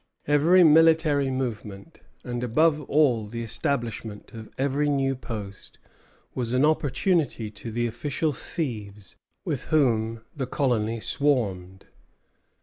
Every 0.25 0.63
military 0.63 1.29
movement, 1.29 1.99
and 2.23 2.43
above 2.43 2.81
all 2.89 3.27
the 3.27 3.43
establishment 3.43 4.33
of 4.33 4.49
every 4.57 4.89
new 4.89 5.15
post, 5.15 5.77
was 6.33 6.53
an 6.53 6.65
opportunity 6.65 7.51
to 7.51 7.71
the 7.71 7.85
official 7.85 8.33
thieves 8.33 9.15
with 9.45 9.65
whom 9.65 10.23
the 10.35 10.47
colony 10.47 11.01
swarmed. 11.01 11.85